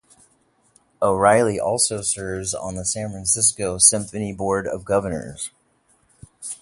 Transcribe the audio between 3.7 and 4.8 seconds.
Symphony Board